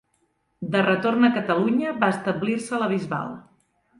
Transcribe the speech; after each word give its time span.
De 0.75 0.79
retorn 0.85 1.27
a 1.27 1.31
Catalunya 1.35 1.93
va 2.05 2.11
establir-se 2.15 2.75
a 2.79 2.83
la 2.85 2.91
Bisbal. 2.97 3.37